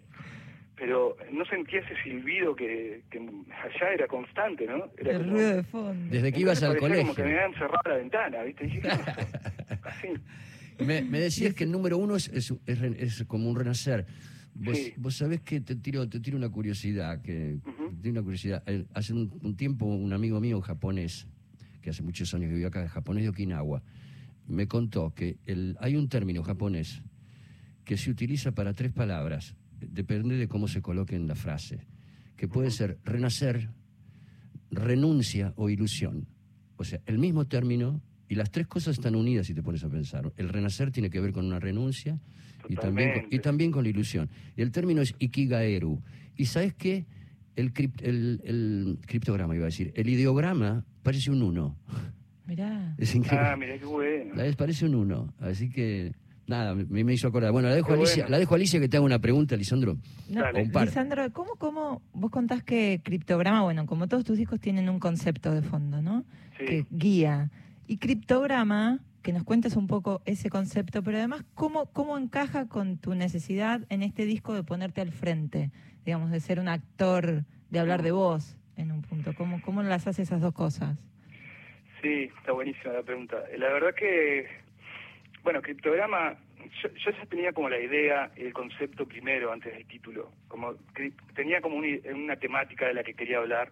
[0.75, 4.85] Pero no sentía ese silbido que, que allá era constante, ¿no?
[4.97, 6.09] Era El como- ruido de fondo.
[6.09, 7.41] Desde que ibas al parecía como que me colegio.
[7.45, 8.63] habían cerrado la ventana, ¿viste?
[8.63, 9.27] Dije, ¿qué pasó?
[9.83, 10.07] Así.
[10.85, 14.05] Me, me decías que el número uno es, es, es re- es como un renacer.
[14.61, 14.93] Vos, Sí.
[14.97, 17.89] vos sabés que te tiro, te tiro una curiosidad, que Ujú.
[17.95, 18.61] te tiro una curiosidad.
[18.67, 21.27] Eh, Hace un, un tiempo un amigo mío japonés,
[21.81, 23.81] que hace muchos años que vive acá, japonés de Okinawa,
[24.47, 27.01] me contó que el, hay un término japonés
[27.85, 31.79] que se utiliza para tres palabras, depende de cómo se coloque en la frase,
[32.35, 33.69] que puede ser renacer,
[34.71, 36.27] renuncia o ilusión.
[36.77, 39.89] O sea, el mismo término y las tres cosas están unidas si te pones a
[39.89, 40.31] pensar.
[40.37, 42.17] El renacer tiene que ver con una renuncia
[42.69, 44.29] y también, con, y también con la ilusión.
[44.55, 46.01] Y el término es ikigaeru.
[46.37, 47.05] ¿Y sabes qué?
[47.55, 51.75] El, cript- el, el criptograma, iba a decir, el ideograma parece un uno.
[52.47, 52.95] Mirá.
[52.97, 53.47] Es increíble.
[53.49, 54.35] Ah, mira qué bueno.
[54.35, 55.33] La vez parece un uno.
[55.39, 56.13] Así que,
[56.47, 57.51] nada, me, me hizo acordar.
[57.51, 58.29] Bueno, la dejo, a Alicia, bueno.
[58.31, 59.97] la dejo a Alicia que te haga una pregunta, Lisandro.
[60.29, 60.63] No, Dale.
[60.63, 60.87] Un par.
[60.87, 65.53] Lisandro, ¿cómo, ¿cómo vos contás que criptograma, bueno, como todos tus discos tienen un concepto
[65.53, 66.25] de fondo, ¿no?
[66.57, 66.65] Sí.
[66.65, 67.51] Que guía.
[67.89, 72.99] Y criptograma, que nos cuentes un poco ese concepto, pero además, ¿cómo, ¿cómo encaja con
[72.99, 75.71] tu necesidad en este disco de ponerte al frente?
[76.05, 79.33] Digamos, de ser un actor, de hablar de vos en un punto.
[79.33, 80.99] ¿Cómo, cómo las haces esas dos cosas?
[81.99, 83.37] Sí, está buenísima la pregunta.
[83.57, 84.45] La verdad que,
[85.41, 86.37] bueno, criptograma,
[86.83, 90.31] yo, yo ya tenía como la idea, el concepto primero antes del título.
[90.47, 90.75] Como
[91.33, 93.71] tenía como un- una temática de la que quería hablar.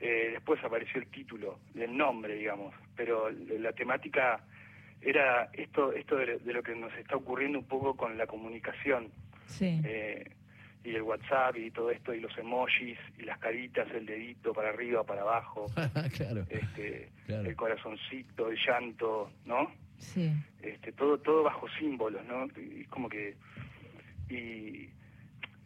[0.00, 2.74] Eh, después apareció el título, el nombre, digamos.
[2.96, 4.40] Pero la temática
[5.00, 9.10] era esto, esto de, de lo que nos está ocurriendo un poco con la comunicación.
[9.46, 9.80] Sí.
[9.84, 10.30] eh,
[10.82, 14.68] y el WhatsApp y todo esto, y los emojis, y las caritas, el dedito para
[14.68, 15.64] arriba, para abajo
[16.16, 16.44] claro.
[16.50, 17.48] este, Claro.
[17.48, 19.70] el corazoncito, el llanto, ¿no?
[19.96, 20.30] Sí.
[20.60, 22.46] Este, todo, todo bajo símbolos, ¿no?
[22.60, 23.34] Y es como que
[24.28, 24.90] y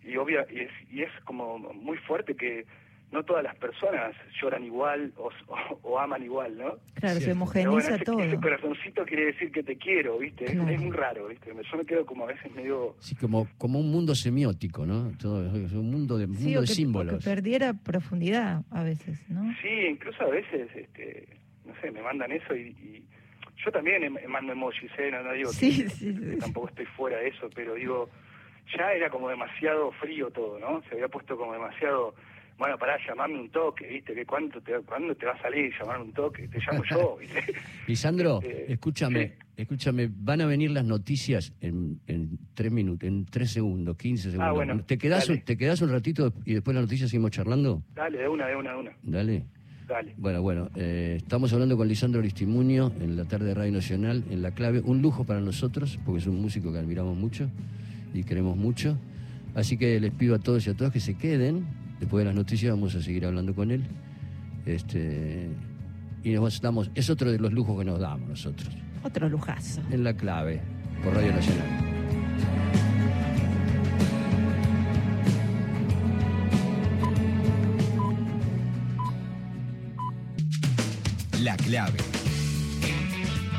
[0.05, 2.65] y obvia y es, y es como muy fuerte que
[3.11, 6.77] no todas las personas lloran igual o, o- o aman igual, ¿no?
[6.95, 7.51] Claro, se Cierto.
[7.53, 8.21] Pero homogeniza bueno, ese, todo.
[8.23, 10.45] ese corazoncito quiere decir que te quiero, ¿viste?
[10.45, 10.69] Es- Claro.
[10.71, 11.51] Es, muy raro, ¿viste?
[11.71, 15.11] Yo me quedo como a veces medio Sí, como, como un mundo semiótico, ¿no?
[15.19, 17.19] Todo, es un mundo de, Sí, mundo o de que, o símbolos.
[17.19, 19.43] que perdiera profundidad a veces, ¿no?
[19.63, 21.29] Sí, incluso a veces, este,
[21.65, 23.05] no sé, me mandan eso y, y
[23.65, 25.11] yo también em- mando emojis, ¿eh?
[25.11, 26.39] No, no digo Sí, que, sí, que sí.
[26.39, 28.11] tampoco estoy fuera de eso, pero digo,
[28.77, 30.83] ya era como demasiado frío todo, ¿no?
[30.89, 32.15] Se había puesto como demasiado,
[32.59, 34.15] bueno, pará, llamame un toque, ¿viste?
[34.15, 36.49] que cuánto te, ¿Cuándo te va a salir llamar un toque?
[36.49, 37.55] Te llamo yo, ¿viste?
[37.87, 39.35] Lisandro, Este, escúchame, sí.
[39.57, 44.49] escúchame, van a venir las noticias en, en tres minutos, en tres segundos, 15 segundos.
[44.49, 45.39] Ah, bueno, ¿Te, quedás, dale.
[45.41, 47.83] un- ¿Te quedás un ratito y después de las noticias seguimos charlando?
[47.95, 48.93] Dale, de una, de una, de una.
[49.03, 49.45] Dale.
[49.87, 50.13] Dale.
[50.19, 54.43] Bueno, bueno, eh, estamos hablando con Lisandro Aristimuño en la tarde de Radio Nacional, en
[54.43, 54.81] La Clave.
[54.85, 57.49] Un lujo para nosotros, porque es un músico que admiramos mucho
[58.13, 58.99] y queremos mucho.
[59.55, 61.65] Así que les pido a todos y a todas que se queden.
[62.01, 63.85] Después de las noticias vamos a seguir hablando con él.
[64.67, 65.49] Este,
[66.23, 68.69] y nos damos, es otro de los lujos que nos damos nosotros,
[69.03, 69.81] Otro lujazo.
[69.91, 70.61] en La Clave,
[71.03, 71.85] por Radio Nacional.
[81.43, 81.99] La clave.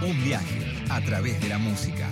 [0.02, 2.08] Un viaje a través de la música.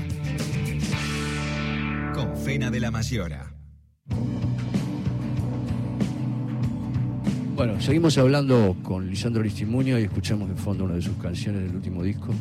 [2.14, 3.54] Con Fena de la Mayora.
[7.58, 11.76] Bueno, seguimos hablando con Lisandro Aristimuño y escuchamos de fondo una de sus canciones del
[11.76, 12.32] último disco.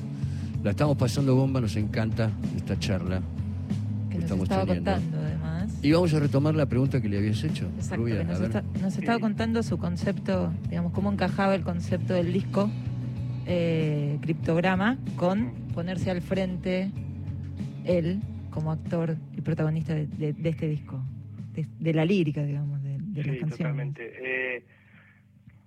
[0.63, 3.23] La estamos pasando bomba, nos encanta esta charla
[4.11, 4.93] Que nos estamos estaba teniendo.
[4.93, 5.79] contando, además.
[5.83, 7.65] Y vamos a retomar la pregunta que le habías hecho.
[7.77, 8.49] Exacto, Rubia, que nos, a ver.
[8.49, 12.71] está- nos estaba contando su concepto, digamos, cómo encajaba el concepto del disco
[13.47, 16.91] eh, Criptograma con ponerse al frente
[17.85, 21.01] él como actor y protagonista de, de- de este disco,
[21.55, 23.57] de, de la lírica, digamos, de, de las Sí, canciones.
[23.59, 24.13] totalmente.
[24.57, 24.65] Eh,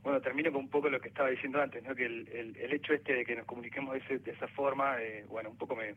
[0.04, 1.94] bueno, termino con un poco lo que estaba diciendo antes, ¿no?
[1.96, 5.02] que el, el, el hecho este de que nos comuniquemos de, ese- de esa forma,
[5.02, 5.96] eh, bueno, un poco me,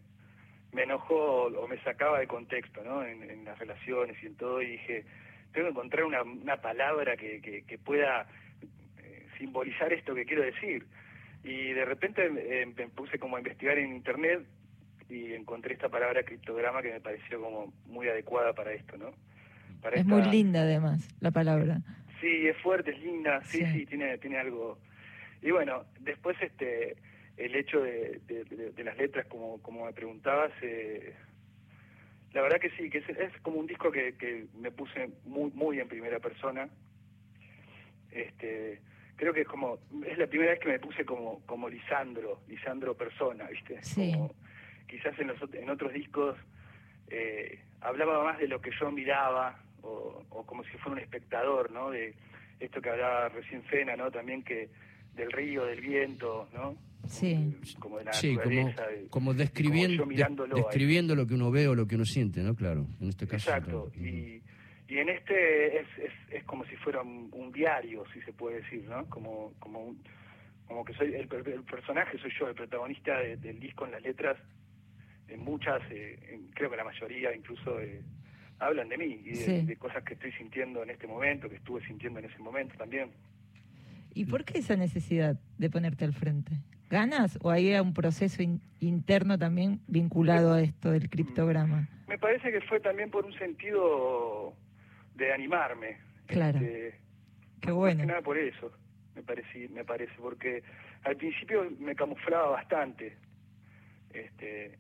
[0.73, 3.05] me enojó o, o me sacaba de contexto ¿no?
[3.05, 5.05] en, en las relaciones y en todo, y dije,
[5.53, 8.27] tengo que encontrar una, una palabra que, que, que pueda
[8.99, 10.87] eh, simbolizar esto que quiero decir.
[11.45, 14.47] Y de repente eh, me puse como a investigar en internet
[15.09, 19.13] y encontré esta palabra criptograma que me pareció como muy adecuada para esto, ¿no?
[19.83, 21.79] Para Es esta- muy linda además la palabra.
[22.23, 23.73] Sí, es fuerte, es linda, sí, Sí.
[23.81, 24.79] sí, tiene, tiene algo.
[25.43, 26.97] Y bueno, después este
[27.37, 31.15] el hecho de, de- de- de las letras, como, como me preguntabas, eh,
[32.33, 35.51] la verdad que sí, que es, es como un disco que, que me puse muy,
[35.53, 36.69] muy en primera persona.
[38.11, 38.81] Este,
[39.17, 42.95] creo que es como, es la primera vez que me puse como, como Lisandro, Lisandro
[42.97, 43.83] persona, ¿viste?
[43.83, 44.13] Sí.
[44.13, 44.35] Como,
[44.87, 46.37] quizás en, los, en otros discos
[47.09, 51.71] eh, hablaba más de lo que yo miraba o, o como si fuera un espectador,
[51.71, 51.91] ¿no?
[51.91, 52.15] De
[52.61, 54.11] esto que hablaba recién Fena, ¿no?
[54.11, 54.69] También que
[55.15, 56.77] del río, del viento, ¿no?
[57.09, 57.57] Sí.
[57.81, 58.37] Como de la Sí,
[59.11, 62.55] como, describiendo, de- describiendo lo que uno ve o lo que uno siente, ¿no?
[62.55, 63.51] Claro, en este caso.
[63.51, 63.91] Exacto.
[63.97, 64.41] Y,
[64.89, 68.63] y en este es, es, es como si fuera un, un diario, si se puede
[68.63, 69.05] decir, ¿no?
[69.11, 70.03] Como, como, un-
[70.69, 73.93] como que soy el, per- el personaje, soy yo, el protagonista de- del disco en
[73.93, 74.39] las letras.
[75.29, 78.01] En muchas, eh, en- creo que la mayoría incluso eh,
[78.67, 79.63] hablan de mí y de, Sí.
[79.67, 83.11] de cosas que estoy sintiendo en este momento, que estuve sintiendo en ese momento también.
[84.15, 86.53] ¿Y por qué esa necesidad de ponerte al frente?
[86.91, 91.89] ¿Ganas o hay un proceso in- interno también vinculado a esto del criptograma?
[92.07, 94.55] Me parece que fue también por un sentido
[95.15, 95.97] de animarme.
[96.27, 96.59] Claro.
[96.59, 97.01] Este,
[97.61, 98.01] Qué Más bueno.
[98.01, 98.71] que nada por eso,
[99.15, 100.63] me parece, me parece, porque
[101.05, 103.17] al principio me camuflaba bastante.
[104.13, 104.79] Este,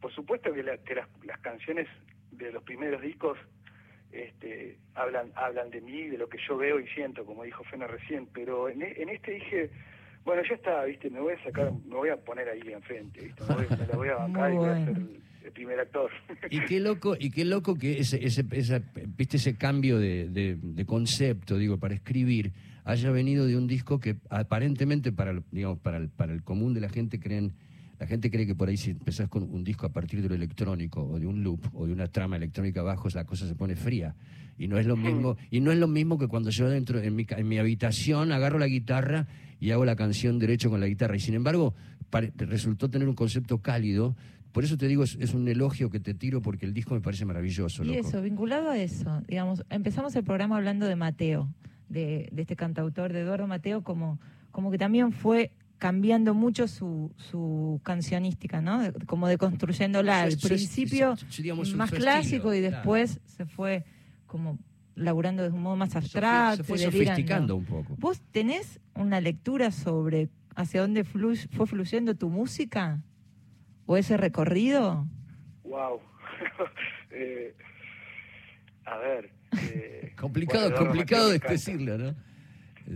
[0.00, 1.86] por supuesto que, la- que las, las canciones
[2.32, 3.36] de los primeros discos
[4.12, 7.86] este, hablan hablan de mí, de lo que yo veo y siento, como dijo Fena
[7.86, 9.70] recién, pero en, e- en este dije,
[10.24, 13.42] bueno, ya está, viste, me voy a sacar, me voy a poner ahí enfrente, viste,
[13.44, 16.10] me, voy- me la voy a bancar y voy a ser el, el primer actor.
[16.50, 18.82] Y qué loco, y qué loco que ese, ese, esa-
[19.16, 22.52] viste ese cambio de, de- de concepto, digo, para escribir,
[22.84, 26.74] haya venido de un disco que aparentemente para el, digamos, para el, para el común
[26.74, 27.52] de la gente creen,
[28.00, 30.34] la gente cree que por ahí si empezás con un disco a partir de lo
[30.34, 33.76] electrónico o de un loop o de una trama electrónica abajo, la cosa se pone
[33.76, 34.16] fría.
[34.56, 37.14] Y no es lo mismo, y no es lo mismo que cuando yo dentro en
[37.14, 39.26] mi, en mi habitación agarro la guitarra
[39.60, 41.14] y hago la canción derecho con la guitarra.
[41.14, 41.74] Y sin embargo,
[42.36, 44.16] resultó tener un concepto cálido.
[44.52, 47.02] Por eso te digo, es, es un elogio que te tiro porque el disco me
[47.02, 47.84] parece maravilloso.
[47.84, 51.52] Y eso, vinculado a eso, digamos, empezamos el programa hablando de Mateo,
[51.90, 54.18] de, de este cantautor, de Eduardo Mateo, como,
[54.50, 58.80] como que también fue cambiando mucho su, su cancionística, ¿no?
[58.80, 60.22] De- como deconstruyéndola.
[60.22, 61.16] Al principio
[61.74, 62.76] más clásico estilo, y claro.
[62.76, 63.84] después se fue
[64.26, 64.58] como
[64.94, 66.56] laburando de un modo más Se fue- abstracto.
[66.58, 67.96] se fue sofisticando un poco.
[67.98, 73.02] ¿Vos tenés una lectura sobre hacia dónde flu- fue fluyendo tu música?
[73.86, 75.08] ¿O ese recorrido?
[75.64, 76.00] Wow.
[77.12, 77.56] Eh,
[78.84, 79.32] a ver.
[79.60, 82.14] eh, Complicado, bueno, complicado de decirlo, ¿no?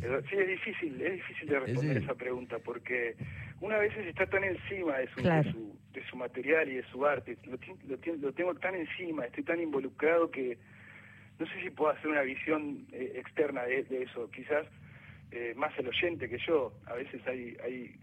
[0.00, 2.04] Sí, es difícil, es difícil de responder Sí.
[2.04, 3.16] esa pregunta porque
[3.60, 5.44] una vez está tan encima de su, Claro.
[5.44, 9.24] de su, de su material y de su arte, lo, lo, lo tengo tan encima,
[9.26, 10.58] estoy tan involucrado que
[11.38, 14.30] no sé si puedo hacer una visión eh, externa de, de eso.
[14.30, 14.66] Quizás
[15.32, 16.78] eh, más el oyente que yo.
[16.86, 17.96] A veces hay hay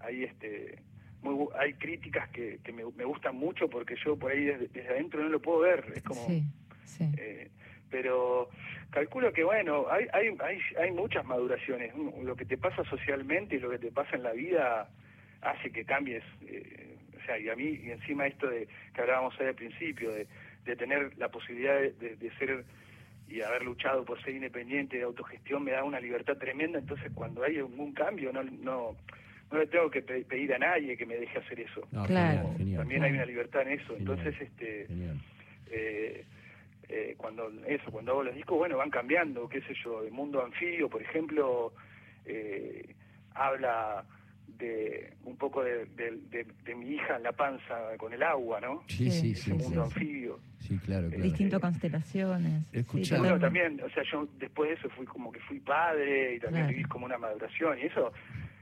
[0.00, 0.78] hay este
[1.22, 4.68] muy bu- hay críticas que, que me, me gustan mucho porque yo por ahí desde,
[4.68, 5.92] desde adentro no lo puedo ver.
[5.96, 6.44] Es como Sí,
[6.84, 7.04] sí.
[7.16, 7.50] eh,
[7.90, 8.48] pero
[8.90, 13.60] calculo que bueno hay, hay hay hay muchas maduraciones lo que te pasa socialmente y
[13.60, 14.88] lo que te pasa en la vida
[15.42, 19.38] hace que cambies eh, o sea y a mí y encima esto de que hablábamos
[19.40, 20.26] hoy al principio de,
[20.64, 22.64] de tener la posibilidad de, de- de ser
[23.28, 27.42] y haber luchado por ser independiente de autogestión me da una libertad tremenda entonces cuando
[27.44, 28.96] hay algún cambio no no
[29.50, 32.38] no le tengo que pe- pedir a nadie que me deje hacer eso No, Claro.
[32.38, 32.80] genial, genial.
[32.80, 34.00] también hay una libertad en eso Genial.
[34.18, 35.16] entonces este Genial.
[35.70, 36.24] eh,
[36.88, 40.42] eh, cuando eso cuando hago los discos bueno van cambiando qué sé yo el mundo
[40.44, 41.72] anfibio por ejemplo
[42.24, 42.94] eh,
[43.34, 44.04] habla
[44.58, 48.60] de un poco de, de- de- de mi hija en la panza con el agua
[48.60, 49.50] no Sí, Sí, sí, ese sí.
[49.52, 49.92] mundo sí.
[49.94, 51.22] anfibio Sí, claro, claro.
[51.22, 52.62] Distinto constelaciones.
[52.72, 53.18] sí, Escuchá.
[53.18, 56.64] bueno también o sea yo después de eso fui como que fui padre y también
[56.64, 56.76] Claro.
[56.76, 58.12] viví como una maduración y eso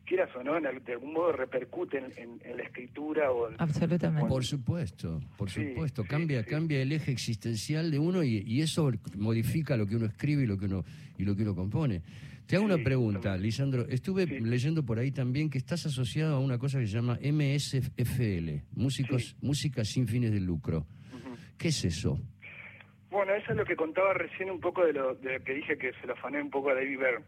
[0.06, 3.56] quieras o no, en de algún modo repercute en, en- en la escritura o en,
[3.58, 4.28] Absolutamente.
[4.28, 6.04] Por supuesto, por Sí, supuesto.
[6.04, 6.48] cambia, sí.
[6.48, 10.46] cambia el eje existencial de uno y, y eso modifica lo que uno escribe y
[10.46, 10.84] lo que uno,
[11.18, 12.02] y lo que uno compone.
[12.46, 13.42] Te hago Sí, una pregunta, también.
[13.42, 13.86] Lisandro.
[13.88, 14.38] Estuve Sí.
[14.40, 19.22] leyendo por ahí también que estás asociado a una cosa que se llama MSFL, músicos,
[19.30, 19.36] Sí.
[19.42, 20.86] Música sin fines de lucro.
[21.58, 22.20] ¿Qué es eso?
[23.10, 25.76] Bueno, eso es lo que contaba recién un poco de lo, de lo que dije
[25.78, 27.24] que se lo afané un poco a David Byrne.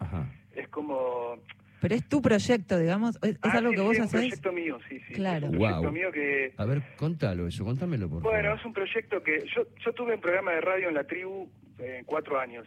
[0.00, 0.30] Ajá.
[0.54, 1.36] Es como...
[1.80, 3.16] Pero es tu proyecto, digamos.
[3.22, 4.20] ¿Es, es Ah, algo sí, que sí, vos es un haces?
[4.20, 5.14] proyecto mío, sí, sí.
[5.14, 5.46] Claro.
[5.46, 6.52] Es un proyecto mío que...
[6.56, 8.58] A ver, contalo eso, contámelo por Bueno, favor.
[8.58, 12.02] es un proyecto que yo, yo tuve un programa de radio en la tribu eh,
[12.06, 12.66] cuatro años,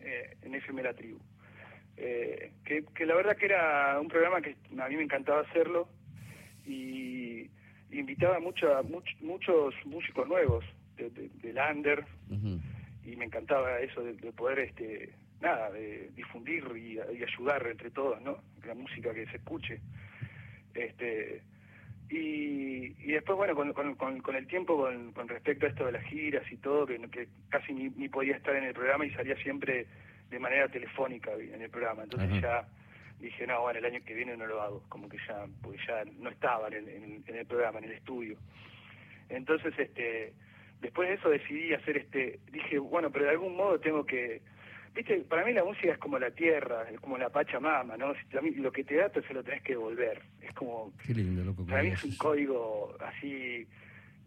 [0.00, 1.18] eh, en FM La Tribu.
[1.96, 5.88] Eh, que, que la verdad que era un programa que a mí me encantaba hacerlo
[6.66, 7.50] y
[7.92, 10.64] invitaba mucho a much- muchos músicos nuevos
[10.96, 11.30] de, de,
[12.30, 12.60] Ujú.
[13.04, 17.90] y me encantaba eso de, de poder este nada de difundir y, y ayudar entre
[17.90, 19.80] todos no la música que se escuche.
[20.74, 21.42] Este
[22.08, 25.86] y, y después bueno con, con, con, con el tiempo con, con respecto a esto
[25.86, 29.06] de las giras y todo que, que casi ni, ni podía estar en el programa
[29.06, 29.86] y salía siempre
[30.28, 32.02] de manera telefónica en el programa.
[32.04, 32.40] Entonces Ajá.
[32.40, 32.68] ya
[33.20, 36.04] dije no bueno el año que viene no lo hago como que ya pues ya
[36.18, 38.36] no estaba en en en el programa en el estudio.
[39.30, 40.32] Entonces, este,
[40.80, 44.42] después de eso decidí hacer este, dije, bueno, pero de algún modo tengo que,
[44.94, 48.12] viste, para mí la música es como la tierra, es como la pachamama, ¿no?
[48.56, 50.22] Lo que te da, te se lo tenés que devolver.
[50.42, 51.64] Es como, Qué lindo, loco.
[51.66, 53.66] para mí es un código así,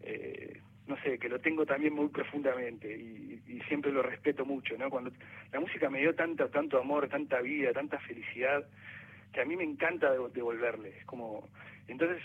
[0.02, 4.76] eh, no sé, que lo tengo también muy profundamente y, y siempre lo respeto mucho,
[4.76, 4.90] ¿no?
[4.90, 5.10] Cuando
[5.52, 8.66] la música me dio tanto, tanto amor, tanta vida, tanta felicidad,
[9.32, 10.90] que a mí me encanta dev- devolverle.
[10.98, 11.48] Es como,
[11.88, 12.22] entonces,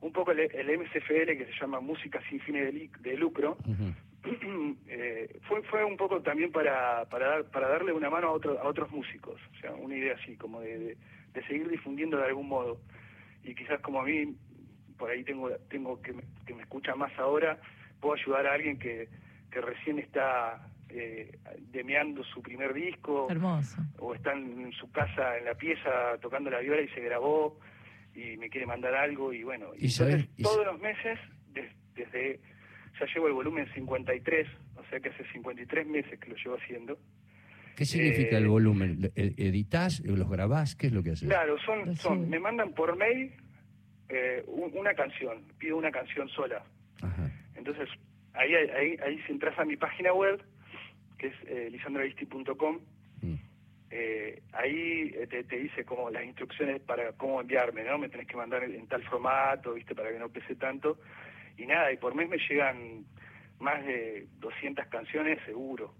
[0.00, 3.56] un poco el, el MCFL, que se llama Música sin fines de, de lucro.
[4.88, 8.58] eh, fue fue un poco también para para dar, para darle una mano a otro,
[8.60, 10.96] a otros músicos o sea una idea así como de, de,
[11.34, 12.80] de seguir difundiendo de algún modo.
[13.44, 14.34] Y quizás como a mí
[14.96, 17.58] por ahí tengo tengo que me, que me escucha más ahora
[18.00, 19.08] puedo ayudar a alguien que
[19.50, 21.38] que recién está eh,
[21.72, 23.26] demeando su primer disco.
[23.30, 23.76] Hermoso.
[23.98, 27.58] o está en su casa en la pieza tocando la viola y se grabó
[28.14, 29.70] y me quiere mandar algo y bueno.
[29.76, 31.18] Y y sabes- entonces y- todos los meses
[31.52, 32.40] des- desde
[33.00, 36.98] ya llevo el volumen 53 o sea que hace 53 meses que lo llevo haciendo
[37.76, 39.10] ¿Qué significa Eh, el volumen?
[39.16, 40.00] ¿E- ¿Editas?
[40.00, 40.76] ¿Los grabás?
[40.76, 41.28] ¿Qué es lo que haces?
[41.28, 43.32] claro son Lo son me mandan por mail
[44.08, 46.62] eh, un- una canción pido una canción sola
[47.00, 47.30] Ajá.
[47.54, 47.88] entonces
[48.34, 50.42] ahí ahí ahí si entras a mi página web
[51.18, 51.70] que es eh,
[53.22, 53.34] Mm.
[53.90, 57.98] eh, ahí eh, te, te dice como las instrucciones para cómo enviarme, ¿no?
[57.98, 59.94] Me tenés que mandar en tal formato, ¿viste?
[59.94, 60.98] Para que no pese tanto.
[61.56, 63.04] Y nada, y por mes me llegan
[63.60, 65.94] más de 200 canciones seguro.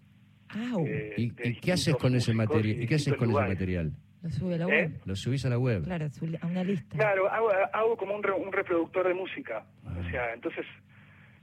[0.51, 0.85] Au.
[0.87, 2.81] eh, ¿Y, y qué haces con ese material?
[2.81, 3.93] y ¿Y qué haces con ese material?
[4.23, 4.69] Lo sube a la ¿Eh?
[4.69, 5.01] web.
[5.05, 5.83] ¿Lo subís a la web?
[5.85, 6.07] Claro,
[6.41, 6.97] a una lista.
[6.97, 9.65] Claro, hago, hago como un, re- un reproductor de música.
[9.85, 9.97] Ah.
[9.99, 10.65] O sea, entonces,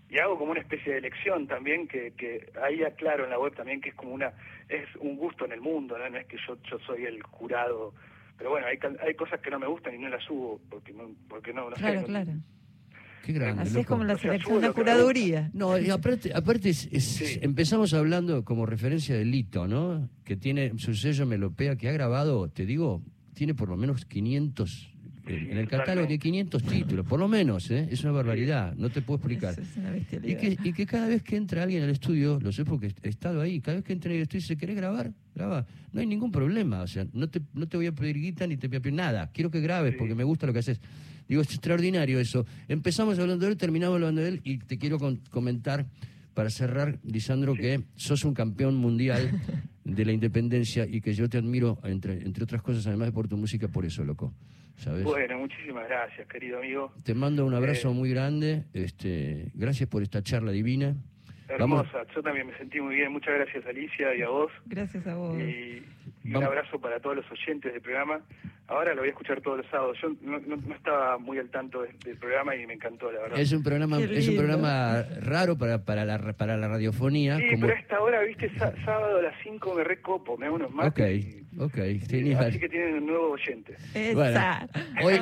[0.09, 3.53] y hago como una especie de elección también, que, que ahí aclaro en la web
[3.53, 4.31] también que es como una,
[4.69, 6.09] es un gusto en el mundo, ¿no?
[6.09, 7.93] No es que yo, yo soy el jurado.
[8.37, 11.09] Pero bueno, hay, hay cosas que no me gustan y no las subo, porque no,
[11.27, 12.31] porque no, no sé, Claro, no- claro.
[13.25, 15.49] Qué grande, Así es como la selección, una curaduría.
[15.53, 17.39] No, y aparte, aparte es- es- Sí.
[17.41, 20.10] empezamos hablando como referencia de Lito, ¿no?
[20.23, 23.03] Que tiene su sello Melopea, que ha grabado, te digo,
[23.34, 24.91] tiene por lo menos 500,
[25.27, 27.88] eh, en el catálogo tiene 500 títulos, por lo menos, ¿eh?
[27.91, 29.60] Es una barbaridad, no te puedo explicar.
[29.60, 30.39] Es, una Y bestialidad.
[30.39, 33.41] que, y que cada vez que entra alguien al estudio, lo sé porque he estado
[33.41, 35.12] ahí, cada vez que entra al estudio y dice, ¿querés grabar?
[35.36, 35.65] Graba.
[35.93, 38.58] No hay ningún problema, o sea, no te, no te voy a pedir guita ni
[38.58, 39.29] te voy a pedir nada.
[39.32, 40.79] Quiero que grabes porque me gusta lo que haces.
[41.29, 42.45] Digo, es extraordinario eso.
[42.67, 45.85] Empezamos hablando de él, terminamos hablando de él y te quiero con- comentar,
[46.33, 49.29] para cerrar, Lisandro, que sos un campeón mundial
[49.83, 53.27] de la independencia y que yo te admiro, entre, entre otras cosas, además de por
[53.27, 54.33] tu música, por eso, loco.
[54.77, 55.03] ¿Sabes?
[55.03, 56.93] Bueno, muchísimas gracias, querido amigo.
[57.03, 58.63] Te mando un abrazo Eh, muy grande.
[58.73, 60.95] Este, gracias por esta charla divina.
[61.59, 61.85] Vamos.
[61.87, 63.11] Hermosa, yo también me sentí muy bien.
[63.11, 64.51] Muchas gracias, Alicia, y a vos.
[64.67, 65.37] Gracias a vos.
[65.37, 65.83] Y,
[66.23, 68.21] y un abrazo para todos los oyentes del programa.
[68.69, 69.97] Ahora lo voy a escuchar todos los sábados.
[70.01, 73.21] Yo no, no- no estaba muy al tanto del, del programa y me encantó, la
[73.21, 73.39] verdad.
[73.39, 77.38] Es un programa, es un programa raro para, para, la, para la radiofonía.
[77.38, 77.62] sí, como...
[77.62, 80.69] pero a esta hora, viste, Sá- sábado a las 5 me recopo, me hago unos
[80.69, 81.25] Ok, mates.
[81.25, 82.45] y- ok, y- genial.
[82.45, 83.75] así que tienen un nuevo oyente.
[85.03, 85.19] Hoy,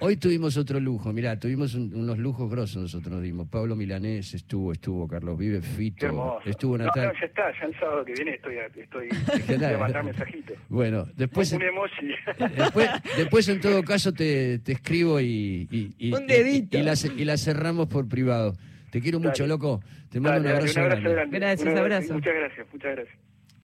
[0.00, 3.48] hoy tuvimos otro lujo, mirá, tuvimos un- unos lujos grosos nosotros nos dimos.
[3.48, 7.12] Pablo Milanés estuvo, estuvo Carlos Vive, Fito, estuvo no, Natalia.
[7.12, 9.08] no, ya está, ya el sábado que viene estoy, a- estoy
[9.58, 10.56] voy a mandar mensajitos.
[10.68, 12.14] Bueno, después, un emoji.
[12.76, 16.76] después, después en todo caso te, te escribo y, y, y- Un dedito.
[16.78, 18.54] y, la, y la cerramos por privado.
[18.90, 19.48] Te quiero mucho, Dale.
[19.48, 19.80] loco.
[20.10, 21.38] Te mando Dale, un dale, abrazo, grande.
[21.38, 22.12] Gracias, Un abrazo.
[22.14, 23.18] Muchas gracias, muchas gracias.